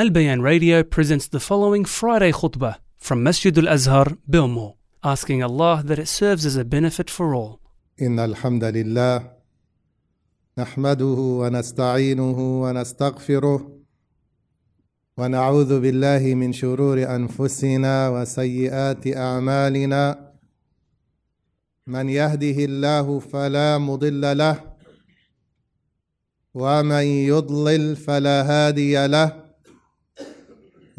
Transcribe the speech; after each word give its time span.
Al 0.00 0.08
Bayan 0.08 0.40
Radio 0.40 0.82
presents 0.82 1.28
the 1.28 1.40
following 1.40 1.84
Friday 1.84 2.32
khutbah 2.32 2.76
from 2.96 3.22
Masjid 3.22 3.54
Al 3.58 3.68
Azhar, 3.68 4.06
Bilmo, 4.32 4.76
asking 5.04 5.42
Allah 5.42 5.82
that 5.84 5.98
it 5.98 6.08
serves 6.08 6.46
as 6.46 6.56
a 6.56 6.64
benefit 6.64 7.10
for 7.10 7.34
all. 7.34 7.60
إن 8.00 8.18
الحمد 8.18 8.64
لله 8.64 9.30
نحمده 10.58 11.18
ونستعينه 11.40 12.62
ونستغفره 12.62 13.80
ونعوذ 15.16 15.80
بالله 15.80 16.34
من 16.34 16.52
شرور 16.52 17.14
أنفسنا 17.16 18.08
وسيئات 18.08 19.16
أعمالنا 19.16 20.32
من 21.86 22.08
يهده 22.08 22.64
الله 22.64 23.18
فلا 23.18 23.78
مضل 23.78 24.38
له 24.38 24.60
ومن 26.54 27.04
يضلل 27.04 27.96
فلا 27.96 28.42
هادي 28.42 29.06
له 29.06 29.49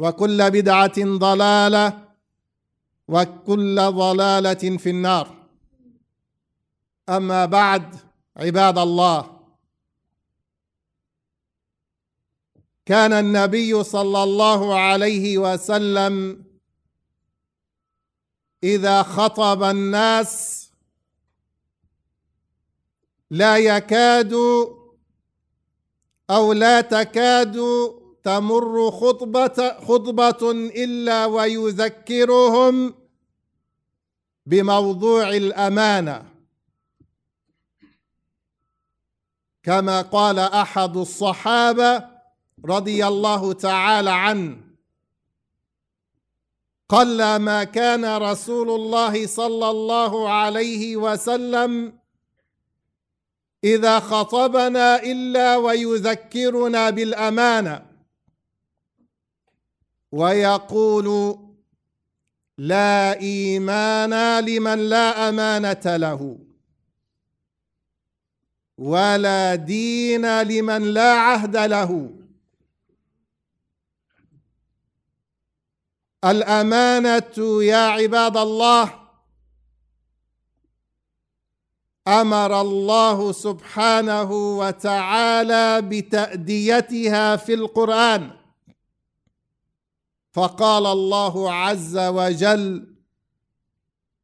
وكل 0.00 0.50
بدعة 0.50 0.98
ضلالة 0.98 2.08
وكل 3.08 3.76
ضلالة 3.76 4.76
في 4.76 4.90
النار. 4.90 5.36
أما 7.08 7.46
بعد 7.46 7.96
عباد 8.36 8.78
الله 8.78 9.40
كان 12.86 13.12
النبي 13.12 13.84
صلى 13.84 14.22
الله 14.22 14.78
عليه 14.78 15.38
وسلم 15.38 16.44
إذا 18.64 19.02
خطب 19.02 19.62
الناس 19.62 20.60
لا 23.30 23.56
يكاد 23.56 24.32
أو 26.30 26.52
لا 26.52 26.80
تكاد 26.80 27.56
تمر 28.24 28.90
خطبة 28.90 29.78
خطبة 29.80 30.50
إلا 30.84 31.26
ويذكرهم 31.26 32.94
بموضوع 34.46 35.28
الأمانة. 35.28 36.24
كما 39.62 40.02
قال 40.02 40.38
أحد 40.38 40.96
الصحابة 40.96 42.04
رضي 42.64 43.06
الله 43.06 43.52
تعالى 43.52 44.10
عنه 44.10 44.56
قل 46.88 47.36
ما 47.36 47.64
كان 47.64 48.16
رسول 48.16 48.70
الله 48.70 49.26
صلى 49.26 49.70
الله 49.70 50.30
عليه 50.30 50.96
وسلم 50.96 51.98
إذا 53.64 54.00
خطبنا 54.00 55.02
إلا 55.02 55.56
ويذكرنا 55.56 56.90
بالأمانة. 56.90 57.89
ويقول 60.12 61.38
لا 62.58 63.20
إيمان 63.20 64.44
لمن 64.44 64.78
لا 64.78 65.28
أمانة 65.28 65.96
له 65.96 66.38
ولا 68.78 69.54
دين 69.54 70.42
لمن 70.42 70.82
لا 70.82 71.12
عهد 71.12 71.56
له. 71.56 72.10
الأمانة 76.24 77.62
يا 77.62 77.86
عباد 77.86 78.36
الله 78.36 79.00
أمر 82.08 82.60
الله 82.60 83.32
سبحانه 83.32 84.32
وتعالى 84.58 85.82
بتأديتها 85.82 87.36
في 87.36 87.54
القرآن. 87.54 88.39
فقال 90.32 90.86
الله 90.86 91.52
عز 91.52 91.98
وجل 91.98 92.94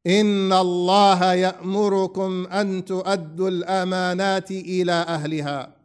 إن 0.07 0.53
الله 0.53 1.33
يأمركم 1.33 2.47
أن 2.47 2.85
تؤدوا 2.85 3.49
الأمانات 3.49 4.51
إلى 4.51 4.91
أهلها. 4.91 5.75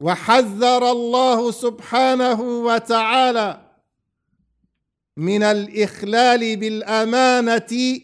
وحذر 0.00 0.90
الله 0.90 1.50
سبحانه 1.50 2.40
وتعالى 2.40 3.60
من 5.16 5.42
الإخلال 5.42 6.56
بالأمانة 6.56 8.00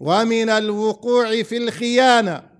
ومن 0.00 0.50
الوقوع 0.50 1.42
في 1.42 1.56
الخيانة. 1.56 2.50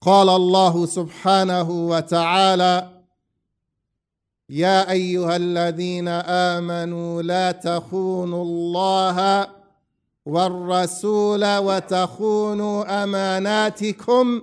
قال 0.00 0.28
الله 0.28 0.86
سبحانه 0.86 1.70
وتعالى 1.70 2.95
يا 4.48 4.90
أيها 4.90 5.36
الذين 5.36 6.08
آمنوا 6.08 7.22
لا 7.22 7.52
تخونوا 7.52 8.44
الله 8.44 9.48
والرسول 10.26 11.56
وتخونوا 11.56 13.04
أماناتكم 13.04 14.42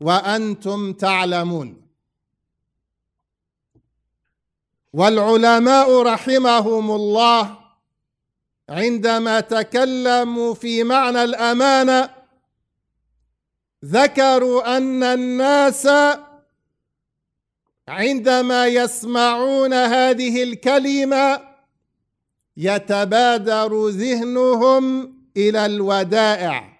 وأنتم 0.00 0.92
تعلمون. 0.92 1.84
والعلماء 4.92 6.02
رحمهم 6.02 6.90
الله 6.90 7.58
عندما 8.68 9.40
تكلموا 9.40 10.54
في 10.54 10.84
معنى 10.84 11.24
الأمانة 11.24 12.10
ذكروا 13.84 14.76
أن 14.76 15.02
الناس 15.02 15.88
عندما 17.88 18.66
يسمعون 18.66 19.72
هذه 19.72 20.42
الكلمة 20.42 21.40
يتبادر 22.56 23.88
ذهنهم 23.88 25.14
إلى 25.36 25.66
الودائع 25.66 26.78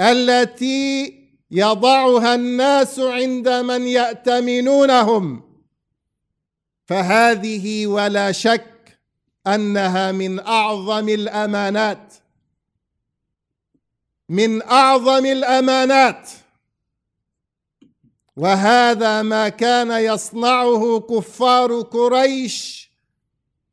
التي 0.00 1.14
يضعها 1.50 2.34
الناس 2.34 2.98
عند 2.98 3.48
من 3.48 3.86
يأتمنونهم. 3.86 5.42
فهذه 6.86 7.86
ولا 7.86 8.32
شك 8.32 8.98
أنها 9.46 10.12
من 10.12 10.40
أعظم 10.40 11.08
الأمانات 11.08 12.14
من 14.28 14.62
أعظم 14.62 15.26
الأمانات. 15.26 16.30
وهذا 18.36 19.22
ما 19.22 19.48
كان 19.48 19.90
يصنعه 19.90 21.00
كفار 21.00 21.80
قريش 21.80 22.90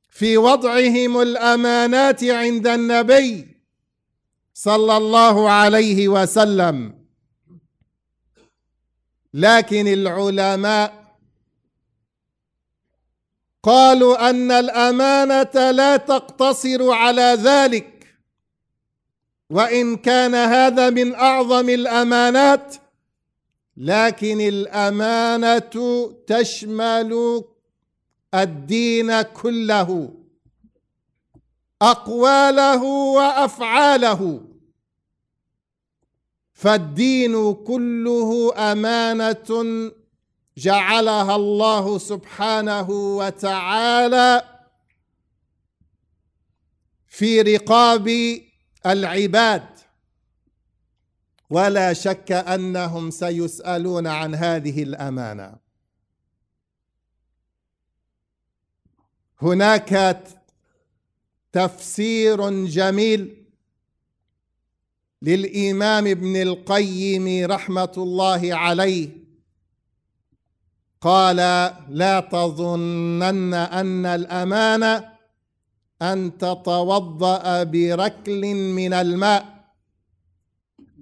في 0.10 0.38
وضعهم 0.38 1.22
الأمانات 1.22 2.24
عند 2.24 2.68
النبي 2.68 3.48
صلى 4.54 4.98
الله 4.98 5.50
عليه 5.50 6.08
وسلم. 6.08 7.02
لكن 9.34 9.88
العلماء 9.88 11.02
قالوا 13.64 14.30
أن 14.30 14.52
الأمانة 14.52 15.72
لا 15.72 15.98
تقتصر 15.98 16.92
على 16.92 17.38
ذلك 17.42 18.18
وإن 19.50 19.98
كان 19.98 20.36
هذا 20.36 20.90
من 20.90 21.16
أعظم 21.16 21.70
الأمانات 21.70 22.76
لكن 23.78 24.42
الأمانة 24.42 25.74
تشمل 26.28 27.44
الدين 28.34 29.22
كله 29.22 30.14
أقواله 31.82 32.84
وأفعاله. 32.84 34.42
فالدين 36.54 37.54
كله 37.54 38.54
أمانة 38.72 39.92
جعلها 40.58 41.36
الله 41.36 41.98
سبحانه 41.98 42.90
وتعالى 42.90 44.44
في 47.08 47.42
رقاب 47.42 48.08
العباد. 48.86 49.81
ولا 51.52 51.94
شك 51.94 52.32
أنهم 52.32 53.10
سيسألون 53.10 54.08
عن 54.08 54.36
هذه 54.36 54.84
الأمانة. 54.84 55.56
هناك 59.42 60.24
تفسير 61.52 62.66
جميل 62.66 63.46
للإمام 65.22 66.08
ابن 66.08 66.36
القيم 66.42 67.52
رحمة 67.52 67.94
الله 67.98 68.56
عليه. 68.56 69.10
قال 71.02 71.36
لا 71.90 72.20
تظنن 72.20 73.54
أن 73.54 74.06
الأمانة 74.06 75.10
أن 76.02 76.38
تتوضأ 76.38 77.64
بركل 77.64 78.56
من 78.56 78.94
الماء 78.94 79.51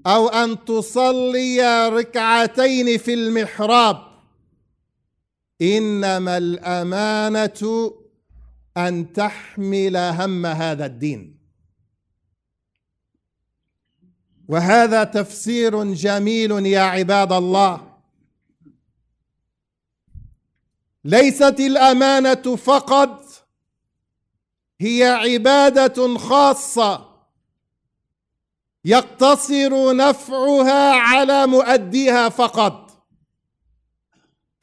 أو 0.10 0.28
أن 0.28 0.66
تصلي 0.66 1.90
ركعتين 1.90 2.98
في 2.98 3.14
المحراب. 3.14 4.10
إنما 5.62 6.38
الأمانة 6.38 7.92
أن 8.78 9.14
تحمل 9.14 9.98
هم 9.98 10.46
هذا 10.46 10.86
الدين. 10.86 11.40
وهذا 14.48 15.04
تفسير 15.04 15.94
جميل 15.94 16.66
يا 16.66 16.82
عباد 16.82 17.34
الله. 17.34 17.98
ليست 21.06 21.56
الأمانة 21.60 22.56
فقط 22.56 23.26
هي 24.82 25.04
عبادة 25.04 26.18
خاصة. 26.18 27.09
يقتصر 28.86 29.96
نفعها 29.96 30.94
على 30.94 31.48
مؤديها 31.48 32.30
فقط. 32.30 33.06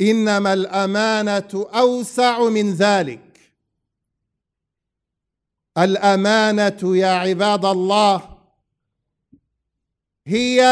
إنما 0.01 0.53
الأمانة 0.53 1.69
أوسع 1.75 2.49
من 2.49 2.75
ذلك. 2.75 3.41
الأمانة 5.79 6.97
يا 6.97 7.07
عباد 7.07 7.65
الله 7.65 8.37
هي 10.27 10.63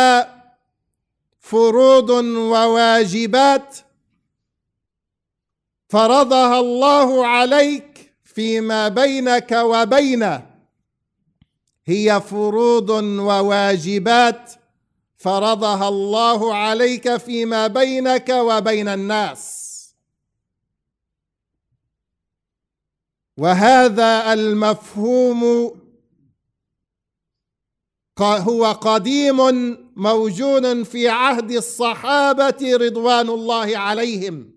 فروض 1.40 2.10
وواجبات 2.10 3.78
فرضها 5.88 6.60
الله 6.60 7.26
عليك 7.26 8.14
فيما 8.24 8.88
بينك 8.88 9.52
وبينه. 9.52 10.53
هي 11.86 12.20
فروض 12.20 12.90
وواجبات 12.90 14.52
فرضها 15.16 15.88
الله 15.88 16.54
عليك 16.54 17.16
فيما 17.16 17.66
بينك 17.66 18.28
وبين 18.28 18.88
الناس. 18.88 19.64
وهذا 23.36 24.32
المفهوم 24.32 25.70
هو 28.20 28.72
قديم 28.72 29.38
موجود 29.96 30.82
في 30.82 31.08
عهد 31.08 31.50
الصحابة 31.50 32.76
رضوان 32.76 33.28
الله 33.28 33.78
عليهم. 33.78 34.54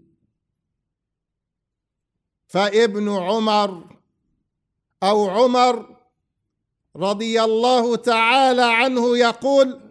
فابن 2.47 3.09
عمر 3.09 3.97
أو 5.03 5.29
عمر 5.29 5.96
رضي 6.97 7.43
الله 7.43 7.95
تعالى 7.95 8.63
عنه 8.63 9.17
يقول 9.17 9.81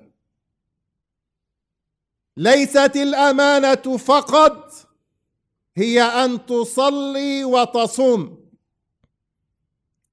ليست 2.36 2.92
الأمانة 2.96 3.96
فقط 3.96 4.72
هي 5.76 6.02
أن 6.02 6.46
تصلي 6.46 7.44
وتصوم. 7.44 8.46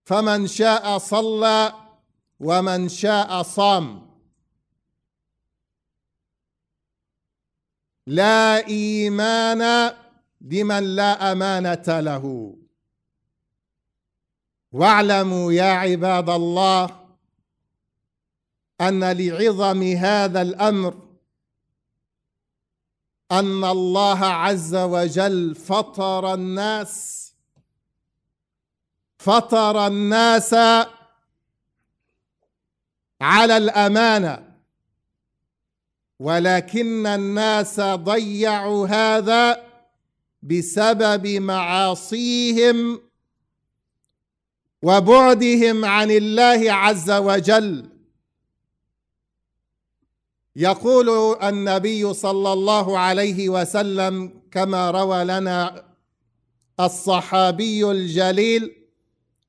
فمن 0.06 0.48
شاء 0.48 0.98
صلى 0.98 1.74
ومن 2.40 2.90
شاء 2.90 3.44
صام. 3.44 4.10
لا 8.08 8.68
إيمان 8.68 9.94
لمن 10.42 10.96
لا 10.96 11.32
أمانة 11.32 12.00
له. 12.00 12.56
واعلموا 14.74 15.54
يا 15.54 15.72
عباد 15.72 16.30
الله 16.30 16.90
أن 18.82 19.04
لعظم 19.04 19.84
هذا 19.84 20.42
الأمر 20.42 20.94
أن 23.32 23.64
الله 23.64 24.26
عز 24.26 24.76
وجل 24.76 25.56
فطر 25.56 26.34
الناس 26.34 27.24
فطر 29.18 29.88
الناس 29.88 30.54
على 33.22 33.58
الأمانة. 33.58 34.54
ولكن 36.20 37.08
الناس 37.08 37.80
ضيعوا 37.80 38.88
هذا 38.88 39.64
بسبب 40.42 41.28
معاصيهم 41.28 43.02
وبعدهم 44.84 45.86
عن 45.86 46.12
الله 46.12 46.74
عز 46.74 47.12
وجل. 47.12 47.90
يقول 50.56 51.38
النبي 51.44 52.14
صلى 52.14 52.54
الله 52.54 53.00
عليه 53.00 53.50
وسلم 53.50 54.42
كما 54.52 54.92
روى 54.92 55.24
لنا 55.24 55.86
الصحابي 56.80 57.92
الجليل 57.92 58.76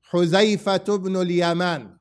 حذيفة 0.03 0.97
بن 0.97 1.21
اليمان. 1.21 1.97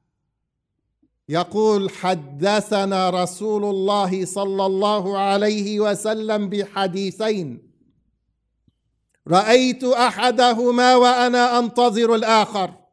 يقول 1.28 1.90
حدثنا 1.90 3.10
رسول 3.10 3.64
الله 3.64 4.24
صلى 4.24 4.66
الله 4.66 5.18
عليه 5.18 5.80
وسلم 5.80 6.48
بحديثين. 6.48 7.72
رأيت 9.28 9.84
أحدهما 9.84 10.96
وأنا 10.96 11.58
أنتظر 11.58 12.14
الآخر. 12.14 12.83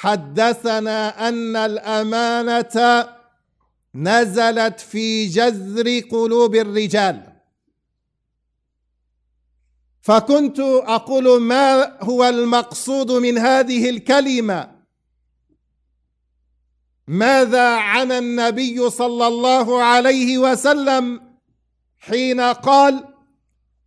حدثنا 0.00 1.28
أن 1.28 1.56
الأمانة 1.56 3.06
نزلت 3.94 4.80
في 4.80 5.26
جذر 5.26 6.00
قلوب 6.00 6.54
الرجال. 6.54 7.32
فكنت 10.00 10.60
أقول 10.96 11.40
ما 11.40 11.98
هو 12.02 12.24
المقصود 12.24 13.12
من 13.12 13.38
هذه 13.38 13.90
الكلمة؟ 13.90 14.70
ماذا 17.08 17.76
عن 17.76 18.12
النبي 18.12 18.90
صلى 18.90 19.26
الله 19.26 19.82
عليه 19.82 20.38
وسلم 20.38 21.20
حين 21.98 22.40
قال 22.40 23.04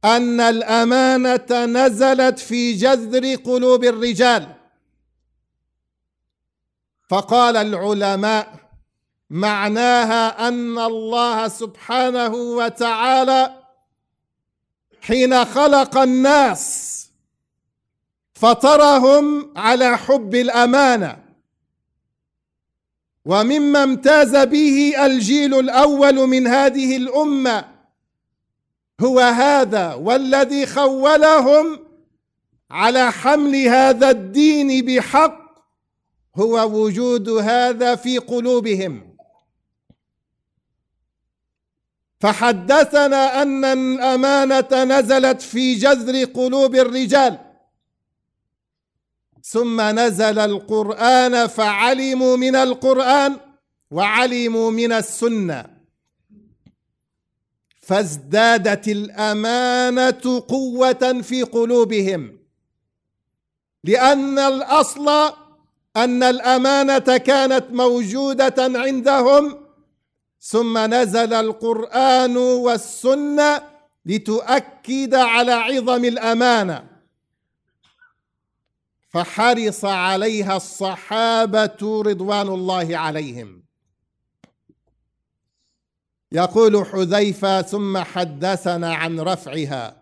أن 0.06 0.40
الأمانة 0.40 1.66
نزلت 1.66 2.40
في 2.40 2.74
جذر 2.74 3.36
قلوب 3.36 3.84
الرجال؟ 3.84 4.61
فقال 7.12 7.58
العلماء 7.58 8.54
معناها 9.30 10.48
أن 10.48 10.80
الله 10.80 11.48
سبحانه 11.48 12.34
وتعالى 12.34 13.56
حين 15.02 15.46
خلق 15.46 15.98
الناس 15.98 17.08
فطرهم 18.34 19.54
على 19.58 19.98
حب 19.98 20.36
الأمانة 20.36 21.18
ومما 23.26 23.84
امتاز 23.84 24.36
به 24.36 25.06
الجيل 25.06 25.60
الأول 25.60 26.28
من 26.28 26.48
هذه 26.48 26.98
الأمة 26.98 27.66
هو 29.02 29.20
هذا 29.20 29.94
والذي 29.94 30.66
خولهم 30.66 31.80
على 32.72 33.12
حمل 33.12 33.56
هذا 33.56 34.10
الدين 34.10 34.86
بحق 34.86 35.41
هو 36.36 36.84
وجود 36.84 37.30
هذا 37.30 37.96
في 37.96 38.18
قلوبهم. 38.18 39.18
فحدثنا 42.20 43.42
أن 43.42 43.66
الأمانة 43.66 44.84
نزلت 44.84 45.42
في 45.42 45.76
جذر 45.76 46.24
قلوب 46.24 46.76
الرجال. 46.76 47.40
ثم 49.44 49.82
نزل 49.82 50.40
القرآن 50.40 51.48
فعلموا 51.48 52.38
من 52.38 52.56
القرآن 52.56 53.38
وعلموا 53.92 54.72
من 54.72 54.92
السنة. 54.92 55.66
فازدادت 57.82 58.88
الأمانة 58.88 60.44
قوة 60.48 61.22
في 61.22 61.44
قلوبهم. 61.44 62.40
لأن 63.84 64.40
الأصل 64.40 65.34
أن 65.96 66.24
الأمانة 66.24 67.18
كانت 67.18 67.66
موجودة 67.72 68.56
عندهم 68.60 69.66
ثم 70.40 70.78
نزل 70.78 71.34
القرآن 71.34 72.38
والسنة 72.38 73.62
لتؤكد 74.06 75.16
على 75.16 75.52
عظم 75.52 76.06
الأمانة. 76.06 76.88
فحرص 79.10 79.86
عليها 79.86 80.58
الصحابة 80.58 82.02
رضوان 82.06 82.48
الله 82.48 82.98
عليهم. 82.98 83.64
يقول 86.32 86.86
حذيفة 86.86 87.62
ثم 87.62 87.98
حدثنا 87.98 88.96
عن 88.96 89.20
رفعها. 89.20 90.01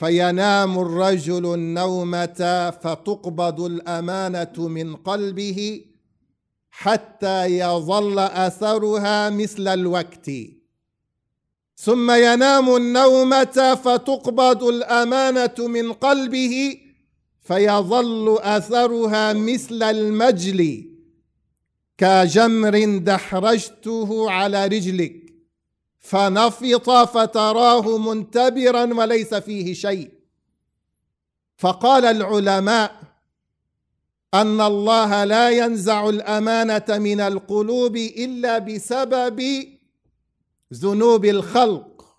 فينام 0.00 0.78
الرجل 0.78 1.54
النومة 1.54 2.70
فتقبض 2.82 3.60
الأمانة 3.60 4.68
من 4.68 4.96
قلبه 4.96 5.84
حتى 6.70 7.46
يظل 7.58 8.18
أثرها 8.18 9.30
مثل 9.30 9.68
الوقت. 9.68 10.30
ثم 11.76 12.10
ينام 12.10 12.76
النومة 12.76 13.74
فتقبض 13.84 14.64
الأمانة 14.64 15.54
من 15.58 15.92
قلبه 15.92 16.78
فيظل 17.42 18.38
أثرها 18.40 19.32
مثل 19.32 19.82
المجل 19.82 20.90
كجمر 21.98 22.98
دحرجته 22.98 24.30
على 24.30 24.66
رجلك. 24.66 25.29
فنفط 26.00 26.90
فتراه 26.90 27.98
منتبرا 27.98 28.94
وليس 28.94 29.34
فيه 29.34 29.74
شيء. 29.74 30.10
فقال 31.56 32.04
العلماء 32.04 33.00
أن 34.34 34.60
الله 34.60 35.24
لا 35.24 35.50
ينزع 35.50 36.08
الأمانة 36.08 36.84
من 36.88 37.20
القلوب 37.20 37.96
إلا 37.96 38.58
بسبب 38.58 39.66
ذنوب 40.74 41.24
الخلق. 41.24 42.16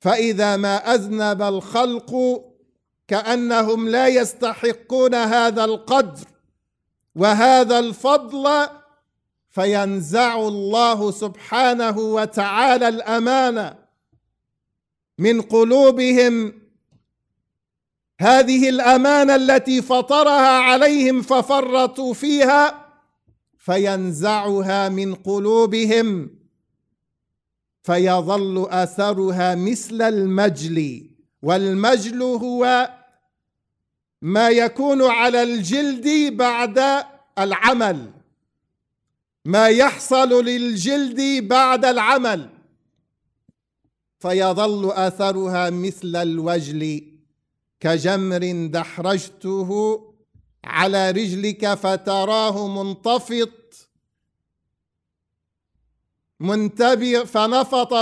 فإذا 0.00 0.56
ما 0.56 0.94
أذنب 0.94 1.42
الخلق 1.42 2.42
كأنهم 3.08 3.88
لا 3.88 4.08
يستحقون 4.08 5.14
هذا 5.14 5.64
القدر 5.64 6.26
وهذا 7.14 7.78
الفضل 7.78 8.68
فينزع 9.58 10.40
الله 10.40 11.10
سبحانه 11.10 11.98
وتعالى 11.98 12.88
الأمانة 12.88 13.74
من 15.18 15.40
قلوبهم. 15.42 16.52
هذه 18.20 18.68
الأمانة 18.68 19.34
التي 19.34 19.82
فطرها 19.82 20.58
عليهم 20.58 21.22
ففرطوا 21.22 22.14
فيها 22.14 22.86
فينزعها 23.58 24.88
من 24.88 25.14
قلوبهم 25.14 26.30
فيظل 27.82 28.66
أثرها 28.70 29.54
مثل 29.54 30.02
المجل. 30.02 31.10
والمجل 31.42 32.22
هو 32.22 32.90
ما 34.22 34.48
يكون 34.48 35.02
على 35.02 35.42
الجلد 35.42 36.36
بعد 36.36 37.04
العمل. 37.38 38.17
ما 39.44 39.68
يحصل 39.68 40.44
للجلد 40.44 41.48
بعد 41.48 41.84
العمل. 41.84 42.50
فيظل 44.20 44.90
اثرها 44.90 45.70
مثل 45.70 46.16
الوجل 46.16 47.12
كجمر 47.80 48.66
دحرجته 48.66 50.00
على 50.64 51.10
رجلك 51.10 51.74
فتراه 51.74 52.82
منتفض 52.82 53.50
منتبر 56.40 57.26
فنفط 57.26 57.94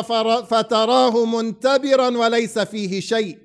فتراه 0.44 1.24
منتبرا 1.24 2.08
وليس 2.08 2.58
فيه 2.58 3.00
شيء. 3.00 3.38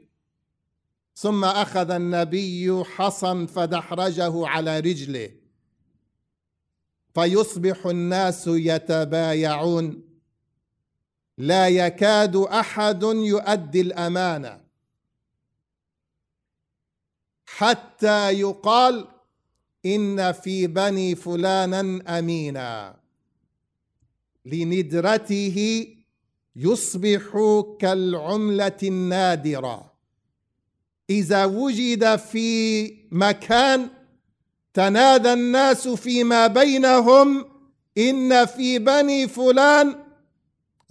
ثم 1.16 1.46
أخذ 1.46 1.92
النبي 1.92 2.84
حصا 2.84 3.46
فدحرجه 3.46 4.48
على 4.48 4.80
رجله. 4.80 5.41
فيصبح 7.14 7.86
الناس 7.86 8.48
يتبايعون. 8.48 10.04
لا 11.38 11.68
يكاد 11.68 12.36
أحد 12.36 13.04
يؤدي 13.04 13.82
الأمانة. 13.82 14.62
حتى 17.46 18.32
يقال 18.32 19.08
إن 19.86 20.32
في 20.32 20.68
بني 20.68 21.16
فلانا 21.16 22.20
أمينا. 22.20 23.00
لندرته 24.46 25.88
يصبح 26.56 27.24
كالعملة 27.80 28.78
النادرة. 28.84 29.92
إذا 31.10 31.46
وجد 31.46 32.16
في 32.16 32.88
مكان 33.12 33.90
تنادى 34.74 35.34
الناس 35.34 35.88
فيما 35.88 36.48
بينهم 36.48 37.46
إن 37.98 38.46
في 38.46 38.80
بني 38.80 39.28
فلان 39.28 39.96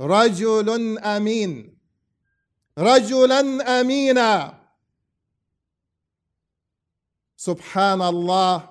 رجل 0.00 0.98
أمين. 0.98 1.78
رجلا 2.78 3.80
أمينا. 3.80 4.60
سبحان 7.36 8.02
الله 8.02 8.68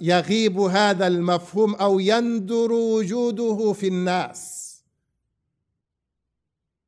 يغيب 0.00 0.58
هذا 0.58 1.06
المفهوم 1.06 1.74
أو 1.74 2.00
يندر 2.00 2.72
وجوده 2.72 3.72
في 3.72 3.88
الناس. 3.88 4.73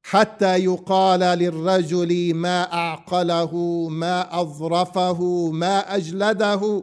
حتى 0.09 0.57
يقال 0.57 1.21
للرجل 1.21 2.35
ما 2.35 2.73
أعقله 2.73 3.53
ما 3.89 4.41
أظرفه 4.41 5.51
ما 5.51 5.97
أجلده. 5.97 6.83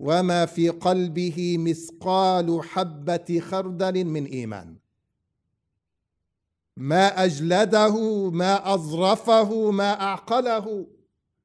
وما 0.00 0.46
في 0.46 0.68
قلبه 0.68 1.56
مثقال 1.58 2.60
حبة 2.62 3.40
خردل 3.40 4.04
من 4.04 4.24
إيمان. 4.24 4.76
ما 6.76 7.24
أجلده 7.24 8.30
ما 8.30 8.74
أظرفه 8.74 9.70
ما 9.70 10.00
أعقله. 10.00 10.86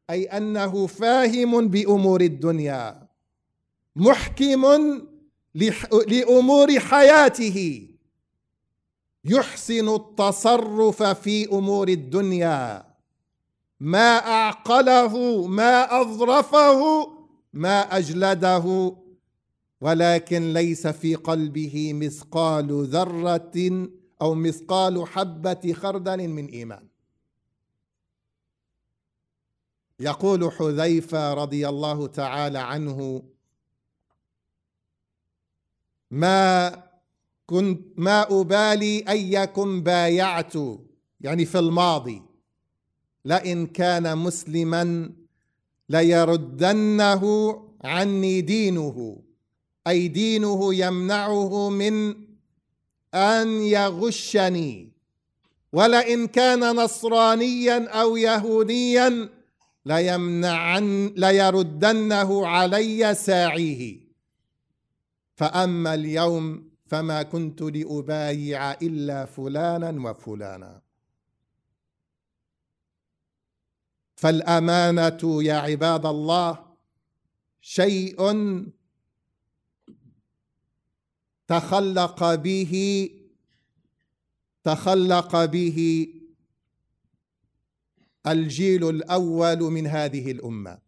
أي 0.09 0.23
أنه 0.23 0.87
فاهم 0.87 1.67
بأمور 1.67 2.21
الدنيا 2.21 3.07
محكم 3.95 4.65
لأمور 6.07 6.79
حياته. 6.79 7.88
يحسن 9.25 9.95
التصرف 9.95 11.03
في 11.03 11.45
أمور 11.51 11.87
الدنيا. 11.87 12.89
ما 13.79 14.17
أعقله 14.17 15.47
ما 15.47 16.01
أظرفه 16.01 17.11
ما 17.53 17.97
أجلده. 17.97 18.95
ولكن 19.81 20.53
ليس 20.53 20.87
في 20.87 21.15
قلبه 21.15 21.93
مثقال 21.93 22.85
ذرة 22.85 23.87
أو 24.21 24.35
مثقال 24.35 25.07
حبة 25.07 25.73
خردل 25.73 26.27
من 26.27 26.45
إيمان. 26.45 26.87
يقول 29.99 30.51
حذيفة 30.51 31.33
رضي 31.33 31.69
الله 31.69 32.07
تعالى 32.07 32.59
عنه 32.59 33.23
ما 36.11 36.88
كنت 37.49 37.81
ما 37.97 38.41
أبالي 38.41 39.05
أيكم 39.09 39.81
بايعت 39.81 40.53
يعني 41.21 41.45
في 41.45 41.59
الماضي. 41.59 42.21
لئن 43.25 43.67
كان 43.67 44.17
مسلما 44.17 45.11
ليردنه 45.89 47.23
عني 47.83 48.41
دينه 48.41 49.21
أي 49.87 50.07
دينه 50.07 50.73
يمنعه 50.75 51.69
من 51.69 52.15
أن 53.13 53.61
يغشني. 53.61 54.91
ولئن 55.73 56.27
كان 56.27 56.75
نصرانيا 56.75 57.87
أو 57.89 58.17
يهوديا 58.17 59.29
ليمنعن 59.85 61.13
ليردنه 61.17 62.47
علي 62.47 63.15
ساعيه. 63.15 63.99
فأما 65.35 65.93
اليوم 65.93 66.68
فما 66.89 67.23
كنت 67.23 67.61
لأبايع 67.61 68.71
إلا 68.71 69.25
فلانا 69.25 70.09
وفلانا. 70.09 70.81
فالأمانة 74.15 75.43
يا 75.43 75.53
عباد 75.53 76.05
الله 76.05 76.65
شيء 77.61 78.19
تخلق 81.47 82.35
به 82.35 83.09
تخلق 84.63 85.45
به 85.45 86.07
الجيل 88.27 88.89
الأول 88.89 89.59
من 89.59 89.87
هذه 89.87 90.31
الأمة. 90.31 90.79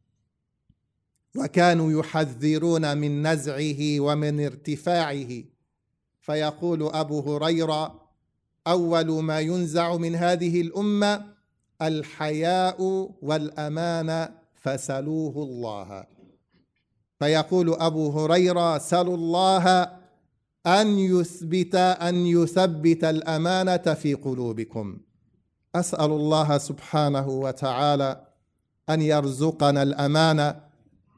وكانوا 1.36 2.00
يحذرون 2.00 2.98
من 2.98 3.27
نزعه 3.27 4.00
ومن 4.00 4.46
ارتفاعه. 4.46 5.43
فيقول 6.22 6.84
أبو 6.84 7.20
هريرة 7.20 8.01
أول 8.68 9.24
ما 9.24 9.40
ينزع 9.40 9.96
من 9.96 10.16
هذه 10.16 10.62
الأمة 10.62 11.25
الحياء 11.82 13.10
والأمان 13.22 14.30
فسلوه 14.56 15.44
الله. 15.44 16.06
فيقول 17.20 17.74
أبو 17.74 18.10
هريرة 18.10 18.78
سلوا 18.78 19.16
الله 19.16 19.82
أن 20.66 21.00
يثبت 21.00 21.75
أن 21.75 22.16
يثبت 22.16 23.04
الأمانة 23.04 23.78
في 23.78 24.13
قلوبكم. 24.13 24.98
أسأل 25.75 26.12
الله 26.12 26.58
سبحانه 26.58 27.30
وتعالى 27.30 28.28
أن 28.90 29.01
يرزقنا 29.01 29.84
الامانه 29.84 30.62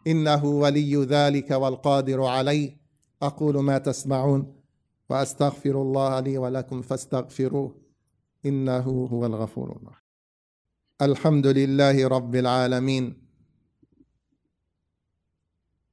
إنه 0.07 0.45
ولي 0.45 0.95
ذلك 0.95 1.51
والقادر 1.51 2.23
عليه. 2.23 2.77
أقول 3.21 3.63
ما 3.63 3.77
تسمعون. 3.77 4.62
وأستغفر 5.09 5.81
الله 5.81 6.19
لي 6.19 6.37
ولكم 6.37 6.81
فاستغفروه 6.81 7.75
إنه 8.45 9.07
هو 9.11 9.25
الغفور 9.25 9.71
الرحيم. 9.71 10.03
الحمد 11.01 11.47
لله 11.47 12.07
رب 12.07 12.35
العالمين. 12.35 13.27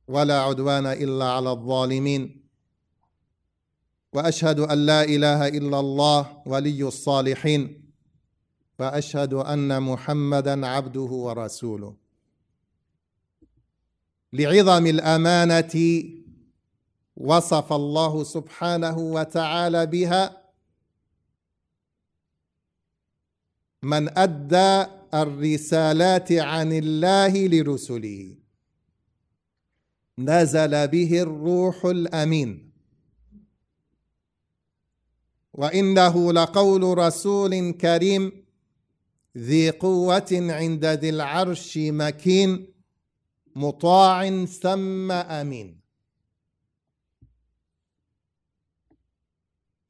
ولا 0.08 0.40
عدوان 0.40 0.86
إلا 0.86 1.24
على 1.24 1.50
الظالمين. 1.50 2.48
وأشهد 4.12 4.60
أن 4.60 4.86
لا 4.86 5.04
إله 5.04 5.48
إلا 5.48 5.80
الله 5.80 6.42
ولي 6.46 6.88
الصالحين. 6.88 7.92
وأشهد 8.78 9.34
أن 9.34 9.82
محمدا 9.82 10.66
عبده 10.66 11.00
ورسوله. 11.00 11.96
لعظم 14.32 14.86
الأمانة 14.86 15.74
وصف 17.16 17.72
الله 17.72 18.24
سبحانه 18.24 18.98
وتعالى 18.98 19.86
بها. 19.86 20.52
من 23.82 24.18
أدى 24.18 24.90
الرسالات 25.14 26.32
عن 26.32 26.72
الله 26.72 27.46
لرسله. 27.46 28.36
نزل 30.18 30.88
به 30.88 31.22
الروح 31.22 31.84
الأمين. 31.84 32.72
وإنه 35.52 36.32
لقول 36.32 36.98
رسول 36.98 37.72
كريم 37.72 38.44
ذي 39.36 39.70
قوة 39.70 40.28
عند 40.32 40.84
ذي 40.84 41.08
العرش 41.08 41.78
مكين 41.78 42.66
مطاع 43.56 44.44
ثم 44.44 45.12
أمين. 45.12 45.79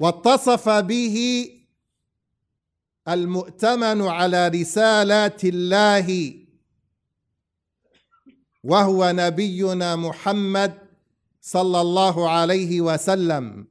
واتصف 0.01 0.69
به 0.69 1.49
المؤتمن 3.09 4.03
على 4.03 4.49
رسالات 4.49 5.45
الله 5.45 6.35
وهو 8.65 9.11
نبينا 9.11 9.97
محمد 9.97 10.79
صلى 11.41 11.81
الله 11.81 12.31
عليه 12.31 12.81
وسلم. 12.81 13.67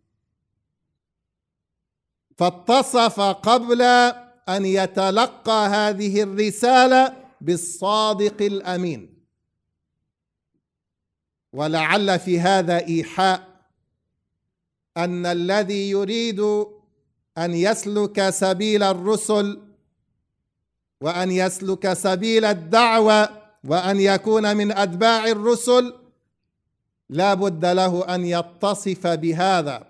فاتصف 2.37 3.19
قبل 3.19 3.81
أن 4.49 4.65
يتلقى 4.65 5.67
هذه 5.67 6.23
الرسالة 6.23 7.13
بالصادق 7.41 8.41
الأمين. 8.41 9.23
ولعل 11.53 12.19
في 12.19 12.39
هذا 12.39 12.85
إيحاء 12.87 13.48
أن 15.03 15.25
الذي 15.25 15.89
يريد 15.89 16.39
أن 17.37 17.53
يسلك 17.53 18.29
سبيل 18.29 18.83
الرسل 18.83 19.61
وأن 21.01 21.31
يسلك 21.31 21.93
سبيل 21.93 22.45
الدعوة 22.45 23.29
وأن 23.63 23.99
يكون 23.99 24.57
من 24.57 24.71
أتباع 24.71 25.27
الرسل 25.27 25.93
لا 27.09 27.33
بد 27.33 27.65
له 27.65 28.15
أن 28.15 28.25
يتصف 28.25 29.07
بهذا. 29.07 29.87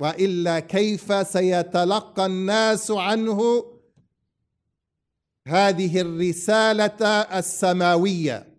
وإلا 0.00 0.60
كيف 0.60 1.28
سيتلقى 1.28 2.26
الناس 2.26 2.90
عنه؟ 2.90 3.64
هذه 5.48 6.00
الرسالة 6.00 7.06
السماوية. 7.38 8.51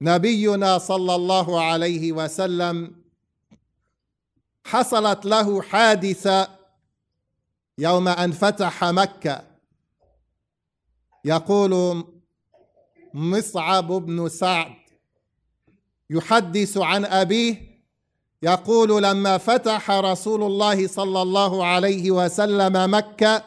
نبينا 0.00 0.78
صلى 0.78 1.14
الله 1.14 1.62
عليه 1.62 2.12
وسلم 2.12 2.94
حصلت 4.66 5.26
له 5.26 5.62
حادثة 5.62 6.48
يوم 7.78 8.08
أن 8.08 8.32
فتح 8.32 8.84
مكة. 8.84 9.42
يقول 11.24 12.04
مصعب 13.14 13.92
بن 13.92 14.28
سعد 14.28 14.76
يحدث 16.10 16.76
عن 16.78 17.04
أبيه 17.04 17.76
يقول 18.42 19.02
لما 19.02 19.38
فتح 19.38 19.90
رسول 19.90 20.42
الله 20.42 20.86
صلى 20.86 21.22
الله 21.22 21.66
عليه 21.66 22.10
وسلم 22.10 22.94
مكة 22.94 23.44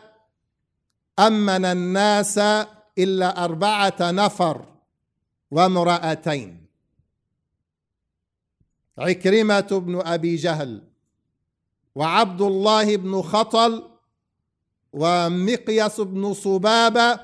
أمن 1.19 1.65
الناس 1.65 2.37
إلا 2.97 3.43
أربعة 3.43 3.95
نفر. 4.01 4.65
وامرأتين. 5.51 6.65
عكرمة 8.97 9.61
بن 9.61 10.01
أبي 10.05 10.35
جهل 10.35 10.83
وعبد 11.95 12.41
الله 12.41 12.95
بن 12.95 13.21
خطل 13.21 13.89
ومقيس 14.93 16.01
بن 16.01 16.33
صبابة 16.33 17.19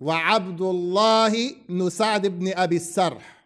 وعبد 0.00 0.60
الله 0.60 1.54
بن 1.68 1.90
سعد 1.90 2.26
بن 2.26 2.52
أبي 2.52 2.76
السرح. 2.76 3.44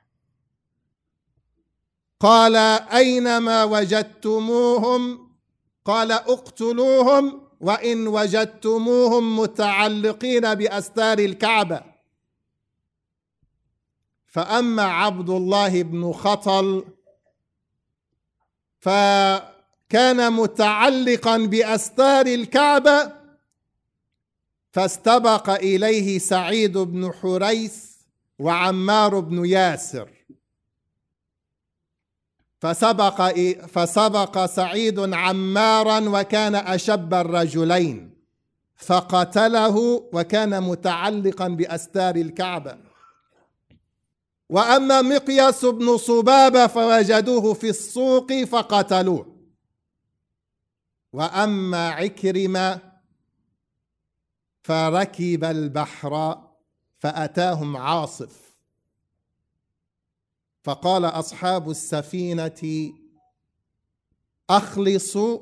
قال 2.20 2.56
أينما 2.92 3.64
وجدتموهم؟ 3.64 5.32
قال 5.84 6.12
اقتلوهم 6.12 7.42
وإن 7.60 8.06
وجدتموهم 8.06 9.38
متعلقين 9.38 10.54
بأستار 10.54 11.18
الكعبة. 11.18 11.91
فأما 14.32 14.82
عبد 14.82 15.30
الله 15.30 15.82
بن 15.82 16.12
خطل 16.12 16.84
فكان 18.80 20.32
متعلقا 20.32 21.36
بأستار 21.36 22.26
الكعبة 22.26 23.12
فاستبق 24.72 25.50
إليه 25.50 26.18
سعيد 26.18 26.78
بن 26.78 27.12
حريث 27.12 27.92
وعمار 28.38 29.20
بن 29.20 29.44
ياسر. 29.44 30.08
فسبق 32.60 33.32
فسبق 33.66 34.46
سعيد 34.46 35.14
عمارا 35.14 36.00
وكان 36.00 36.54
أشب 36.54 37.14
الرجلين 37.14 38.14
فقتله 38.76 39.76
وكان 40.12 40.62
متعلقا 40.62 41.48
بأستار 41.48 42.16
الكعبة. 42.16 42.91
وأما 44.52 45.02
مقياس 45.02 45.64
بن 45.64 45.96
صبابة 45.96 46.66
فوجدوه 46.66 47.54
في 47.54 47.68
السوق 47.68 48.32
فقتلوه. 48.32 49.36
وأما 51.12 51.88
عكرمة 51.88 52.80
فركب 54.62 55.44
البحر 55.44 56.42
فأتاهم 56.98 57.76
عاصف. 57.76 58.56
فقال 60.64 61.04
أصحاب 61.04 61.70
السفينة 61.70 62.92
أخلصوا 64.50 65.40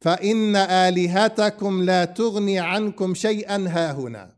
فإن 0.00 0.56
آلهتكم 0.56 1.82
لا 1.82 2.04
تغني 2.04 2.58
عنكم 2.58 3.14
شيئا 3.14 3.56
هاهنا 3.68 4.35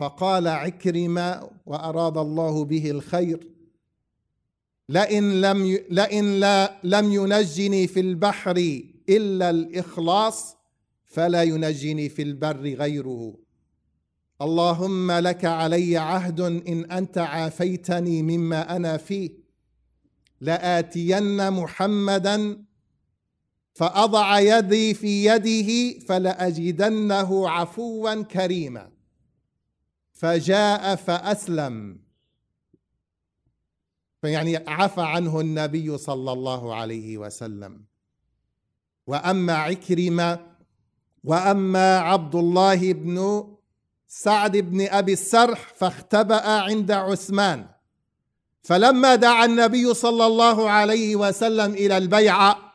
فقال 0.00 0.48
عكرمة 0.48 1.50
وأراد 1.66 2.18
الله 2.18 2.64
به 2.64 2.90
الخير. 2.90 3.48
لئن 4.88 5.40
لم. 5.40 5.78
لئن 5.90 6.40
لا 6.40 6.80
لم 6.84 7.12
ينجني 7.12 7.86
في 7.86 8.00
البحر 8.00 8.82
إلا 9.08 9.50
الإخلاص 9.50 10.56
فلا 11.06 11.42
ينجني 11.42 12.08
في 12.08 12.22
البر 12.22 12.74
غيره. 12.74 13.34
اللهم 14.42 15.12
لك 15.12 15.44
علي 15.44 15.96
عهد 15.96 16.40
إن 16.40 16.84
أنت 16.90 17.18
عافيتني 17.18 18.22
مما 18.22 18.76
أنا 18.76 18.96
فيه. 18.96 19.30
لآتين 20.40 21.50
محمدا 21.50 22.64
فأضع 23.72 24.38
يدي 24.38 24.94
في 24.94 25.24
يده 25.24 25.98
فلأجدنه 25.98 27.48
عفوا 27.48 28.22
كريما. 28.22 28.99
فجاء 30.20 30.96
فأسلم. 30.96 31.98
فيعني 34.22 34.56
عفى 34.56 35.00
عنه 35.00 35.40
النبي 35.40 35.98
صلى 35.98 36.32
الله 36.32 36.74
عليه 36.74 37.18
وسلم. 37.18 37.84
وأما 39.06 39.54
عكرمة 39.54 40.46
وأما 41.24 41.98
عبد 41.98 42.34
الله 42.34 42.92
بن 42.92 43.46
سعد 44.08 44.56
بن 44.56 44.88
أبي 44.88 45.12
السرح 45.12 45.72
فاختبأ 45.74 46.48
عند 46.48 46.90
عثمان. 46.90 47.68
فلما 48.62 49.14
دعا 49.14 49.44
النبي 49.44 49.94
صلى 49.94 50.26
الله 50.26 50.70
عليه 50.70 51.16
وسلم 51.16 51.72
إلى 51.72 51.96
البيعه 51.96 52.72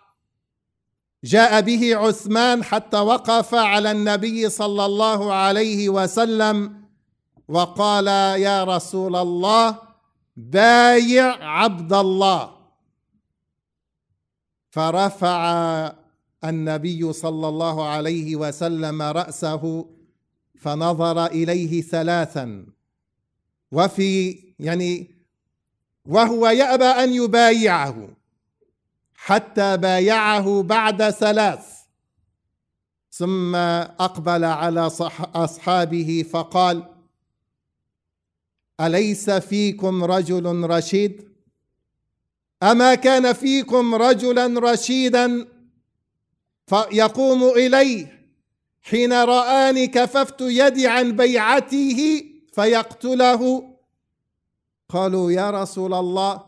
جاء 1.23 1.61
به 1.61 1.95
عثمان 1.95 2.63
حتى 2.63 2.97
وقف 2.97 3.55
على 3.55 3.91
النبي 3.91 4.49
صلى 4.49 4.85
الله 4.85 5.33
عليه 5.33 5.89
وسلم 5.89 6.84
وقال 7.47 8.07
يا 8.41 8.63
رسول 8.63 9.15
الله 9.15 9.79
بايع 10.37 11.43
عبد 11.43 11.93
الله. 11.93 12.55
فرفع 14.69 15.91
النبي 16.43 17.13
صلى 17.13 17.47
الله 17.47 17.87
عليه 17.87 18.35
وسلم 18.35 19.01
رأسه 19.01 19.85
فنظر 20.59 21.25
إليه 21.25 21.81
ثلاثا. 21.81 22.65
وفي 23.71 24.39
يعني 24.59 25.15
وهو 26.05 26.47
يأبى 26.47 26.85
أن 26.85 27.13
يبايعه 27.13 28.07
حتى 29.15 29.77
بايعه 29.77 30.63
بعد 30.63 31.09
ثلاث. 31.09 31.75
ثم 33.11 33.55
أقبل 33.55 34.43
على 34.43 34.91
أصحابه 35.35 36.25
فقال 36.31 36.94
أليس 38.81 39.29
فيكم 39.29 40.03
رجل 40.03 40.45
رشيد؟ 40.45 41.27
أما 42.63 42.95
كان 42.95 43.33
فيكم 43.33 43.95
رجلا 43.95 44.59
رشيدا 44.71 45.47
فيقوم 46.67 47.43
إليه 47.43 48.27
حين 48.81 49.13
رآني 49.13 49.87
كففت 49.87 50.41
يدي 50.41 50.87
عن 50.87 51.15
بيعته 51.15 52.23
فيقتله. 52.53 53.71
قالوا 54.89 55.31
يا 55.31 55.51
رسول 55.51 55.93
الله 55.93 56.43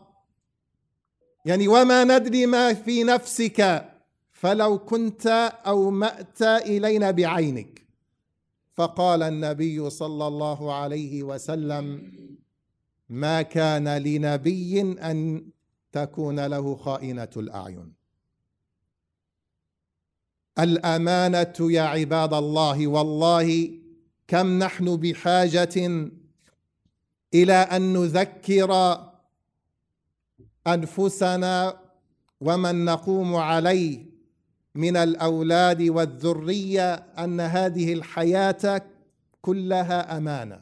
يعني 1.44 1.68
وما 1.68 2.04
ندري 2.04 2.46
ما 2.46 2.74
في 2.74 3.04
نفسك 3.04 3.88
فلو 4.32 4.78
كنت 4.78 5.52
أومأت 5.66 6.42
إلينا 6.42 7.10
بعينك. 7.10 7.87
فقال 8.78 9.22
النبي 9.22 9.90
صلى 9.90 10.26
الله 10.26 10.74
عليه 10.74 11.22
وسلم 11.22 12.12
ما 13.08 13.42
كان 13.42 13.88
لنبي 13.88 14.80
أن 14.80 15.46
تكون 15.92 16.46
له 16.46 16.76
خائنة 16.76 17.28
الأعين. 17.36 17.92
الأمانة 20.58 21.54
يا 21.60 21.82
عباد 21.82 22.34
الله 22.34 22.86
والله 22.86 23.70
كم 24.28 24.58
نحن 24.58 24.96
بحاجة 24.96 26.08
إلى 27.34 27.52
أن 27.52 27.92
نذكر 27.92 29.02
أنفسنا 30.66 31.80
ومن 32.40 32.84
نقوم 32.84 33.36
عليه 33.36 34.07
من 34.78 34.96
الأولاد 34.96 35.82
والذرية 35.82 36.94
أن 36.94 37.40
هذه 37.40 37.92
الحياة 37.92 38.82
كلها 39.42 40.16
أمانة. 40.16 40.60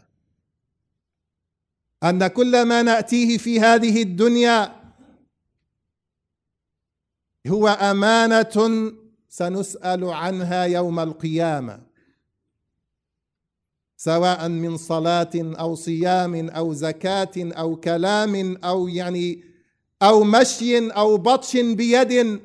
أن 2.05 2.27
كل 2.27 2.63
ما 2.63 2.83
نأتيه 2.83 3.39
في 3.39 3.61
هذه 3.61 4.03
الدنيا 4.03 4.77
هو 7.47 7.69
أمانة 7.69 8.93
سنسأل 9.29 10.05
عنها 10.05 10.65
يوم 10.65 11.01
القيامة. 11.01 11.81
سواء 13.97 14.49
من 14.49 14.77
صلاة 14.77 15.31
أو 15.35 15.75
صيام 15.75 16.49
أو 16.49 16.73
زكاة 16.73 17.35
أو 17.37 17.77
كلام 17.77 18.57
أو 18.57 18.89
يعني 18.89 19.43
أو 20.03 20.25
مشي 20.25 20.91
أو 20.91 21.17
بطش 21.17 21.57
بيد 21.57 22.41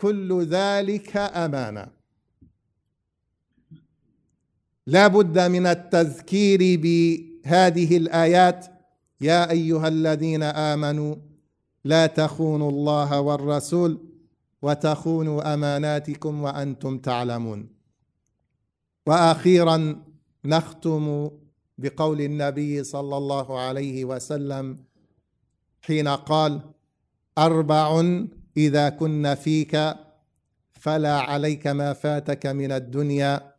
كل 0.00 0.44
ذلك 0.44 1.16
أمانة. 1.16 1.86
لا 4.86 5.06
بد 5.06 5.38
من 5.38 5.66
التذكير 5.66 6.80
بهذه 6.82 7.96
الآيات. 7.96 8.66
يا 9.20 9.50
أيها 9.50 9.88
الذين 9.88 10.42
آمنوا 10.42 11.16
لا 11.84 12.06
تخونوا 12.06 12.70
الله 12.70 13.20
والرسول 13.20 13.98
وتخونوا 14.62 15.54
أماناتكم 15.54 16.42
وأنتم 16.42 16.98
تعلمون. 16.98 17.68
وأخيرا 19.06 20.04
نختم 20.44 21.30
بقول 21.78 22.20
النبي 22.20 22.84
صلى 22.84 23.16
الله 23.16 23.60
عليه 23.60 24.04
وسلم 24.04 24.78
حين 25.82 26.08
قال 26.08 26.60
أربع 27.38 28.00
إذا 28.56 28.88
كن 28.88 29.34
فيك 29.34 29.94
فلا 30.72 31.20
عليك 31.20 31.66
ما 31.66 31.92
فاتك 31.92 32.46
من 32.46 32.72
الدنيا. 32.72 33.54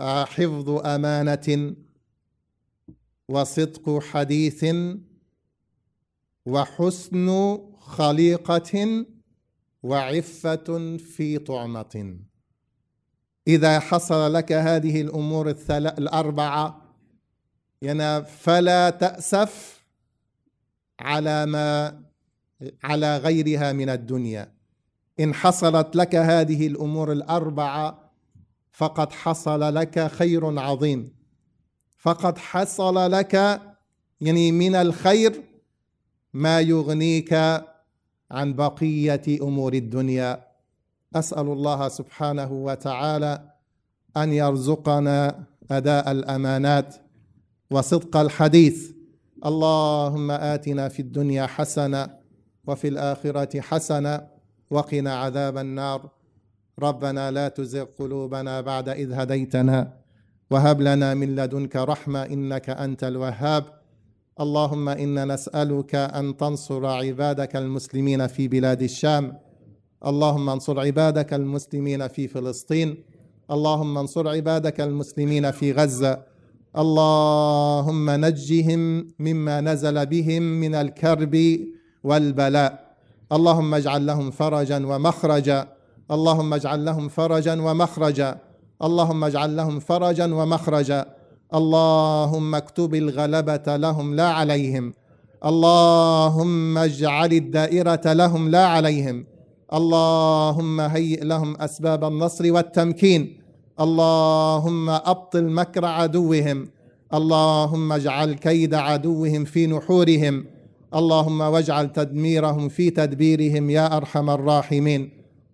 حفظ 0.00 0.70
أمانة 0.70 1.76
وصدق 3.28 4.02
حديث 4.02 4.64
وحسن 6.46 7.58
خليقة 7.78 9.04
وعفة 9.82 10.96
في 10.96 11.38
طعمة. 11.38 12.18
إذا 13.48 13.80
حصل 13.80 14.32
لك 14.32 14.52
هذه 14.52 15.00
الأمور 15.00 15.50
الأربعة 15.70 16.94
يعني 17.82 18.24
فلا 18.24 18.90
تأسف 18.90 19.84
على 21.00 21.46
ما 21.46 22.05
على 22.84 23.16
غيرها 23.16 23.72
من 23.72 23.88
الدنيا. 23.88 24.52
إن 25.20 25.34
حصلت 25.34 25.96
لك 25.96 26.14
هذه 26.14 26.66
الأمور 26.66 27.12
الأربعة 27.12 28.12
فقد 28.72 29.12
حصل 29.12 29.74
لك 29.74 30.06
خير 30.06 30.58
عظيم. 30.60 31.12
فقد 31.98 32.38
حصل 32.38 33.12
لك 33.12 33.34
يعني 34.20 34.52
من 34.52 34.74
الخير 34.74 35.42
ما 36.32 36.60
يغنيك 36.60 37.32
عن 38.30 38.54
بقية 38.54 39.42
أمور 39.42 39.72
الدنيا. 39.74 40.46
أسأل 41.14 41.46
الله 41.46 41.88
سبحانه 41.88 42.52
وتعالى 42.52 43.52
أن 44.16 44.32
يرزقنا 44.32 45.44
أداء 45.70 46.12
الأمانات 46.12 46.96
وصدق 47.70 48.16
الحديث. 48.16 48.90
اللهم 49.46 50.30
آتنا 50.30 50.88
في 50.88 51.00
الدنيا 51.02 51.46
حسنة 51.46 52.25
وفي 52.66 52.88
الآخرة 52.88 53.60
حسنة 53.60 54.26
وقنا 54.70 55.14
عذاب 55.14 55.58
النار. 55.58 56.10
ربنا 56.78 57.30
لا 57.30 57.48
تزغ 57.48 57.84
قلوبنا 57.84 58.60
بعد 58.60 58.88
إذ 58.88 59.12
هديتنا 59.12 59.92
وهب 60.50 60.80
لنا 60.80 61.14
من 61.14 61.36
لدنك 61.36 61.76
رحمة 61.76 62.22
إنك 62.22 62.70
أنت 62.70 63.04
الوهاب. 63.04 63.64
اللهم 64.40 64.88
إنا 64.88 65.24
نسألك 65.24 65.94
أن 65.94 66.36
تنصر 66.36 66.86
عبادك 66.86 67.56
المسلمين 67.56 68.26
في 68.26 68.48
بلاد 68.48 68.82
الشام. 68.82 69.38
اللهم 70.06 70.50
انصر 70.50 70.80
عبادك 70.80 71.34
المسلمين 71.34 72.08
في 72.08 72.28
فلسطين. 72.28 73.04
اللهم 73.50 73.98
انصر 73.98 74.28
عبادك 74.28 74.80
المسلمين 74.80 75.50
في 75.50 75.72
غزة. 75.72 76.22
اللهم 76.78 78.10
نجهم 78.10 79.08
مما 79.18 79.60
نزل 79.60 80.06
بهم 80.06 80.42
من 80.42 80.74
الكرب 80.74 81.34
والبلاء. 82.04 82.86
اللهم 83.32 83.74
اجعل 83.74 84.06
لهم 84.06 84.30
فرجا 84.30 84.86
ومخرجا. 84.86 85.68
اللهم 86.10 86.54
اجعل 86.54 86.84
لهم 86.84 87.08
فرجا 87.08 87.62
ومخرجا. 87.62 88.38
اللهم 88.82 89.24
اجعل 89.24 89.56
لهم 89.56 89.80
فرجا 89.80 90.34
ومخرجا. 90.34 91.06
اللهم 91.54 92.54
اكتب 92.54 92.94
الغلبة 92.94 93.76
لهم 93.76 94.14
لا 94.14 94.28
عليهم. 94.28 94.92
اللهم 95.44 96.78
اجعل 96.78 97.32
الدائرة 97.32 98.12
لهم 98.12 98.48
لا 98.48 98.66
عليهم. 98.66 99.26
اللهم 99.72 100.80
هيئ 100.80 101.24
لهم 101.24 101.56
أسباب 101.56 102.04
النصر 102.04 102.52
والتمكين. 102.52 103.40
اللهم 103.80 104.90
أبطل 104.90 105.44
مكر 105.44 105.84
عدوهم. 105.84 106.68
اللهم 107.14 107.92
اجعل 107.92 108.32
كيد 108.32 108.74
عدوهم 108.74 109.44
في 109.44 109.66
نحورهم. 109.66 110.55
اللهم 110.94 111.40
واجعل 111.40 111.92
تدميرهم 111.92 112.68
في 112.68 112.90
تدبيرهم 112.90 113.70
يا 113.70 113.96
أرحم 113.96 114.30
الراحمين. 114.30 115.10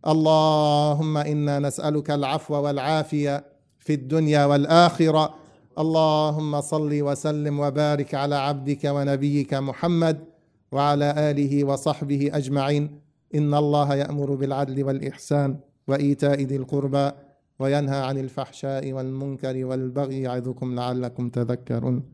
اللهم 0.06 1.16
إنا 1.18 1.58
نسألك 1.58 2.10
العفو 2.10 2.54
والعافية 2.54 3.44
في 3.78 3.94
الدنيا 3.94 4.44
والآخرة. 4.44 5.34
اللهم 5.78 6.60
صل 6.60 7.02
وسلم 7.02 7.60
وبارك 7.60 8.14
على 8.14 8.34
عبدك 8.34 8.84
ونبيك 8.84 9.54
محمد 9.54 10.18
وعلى 10.72 11.14
آله 11.30 11.64
وصحبه 11.64 12.30
أجمعين. 12.32 13.00
إن 13.34 13.54
الله 13.54 13.94
يأمر 13.94 14.34
بالعدل 14.34 14.84
والإحسان 14.84 15.56
وإيتاء 15.88 16.42
ذي 16.42 16.56
القربى 16.56 17.10
وينهى 17.58 18.00
عن 18.00 18.18
الفحشاء 18.18 18.92
والمنكر 18.92 19.64
والبغي 19.64 20.22
يعظكم 20.22 20.74
لعلكم 20.74 21.28
تذكرون. 21.28 22.12